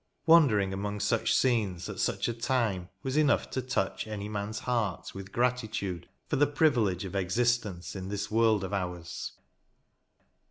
[0.25, 5.13] Wandering among such scenes, at such a time, was enough to touch any man's heart
[5.13, 9.33] with gratitude for the privilege of existence in this world of ours.